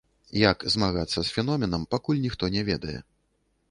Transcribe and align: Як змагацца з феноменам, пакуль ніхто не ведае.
Як 0.51 0.65
змагацца 0.75 1.15
з 1.21 1.27
феноменам, 1.37 1.87
пакуль 1.95 2.23
ніхто 2.27 2.53
не 2.57 2.69
ведае. 2.73 2.99